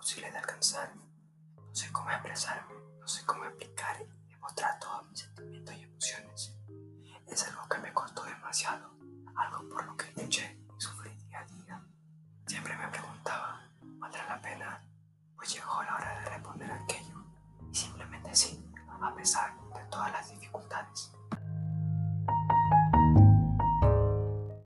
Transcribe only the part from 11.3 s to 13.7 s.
a día. Siempre me preguntaba,